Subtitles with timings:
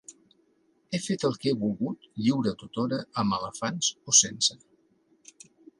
[0.95, 4.61] He fet el que he volgut, lliure tothora, amb elefants o sense.